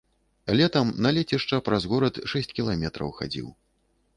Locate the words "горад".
1.91-2.15